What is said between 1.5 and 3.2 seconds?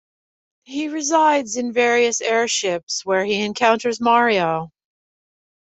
in various airships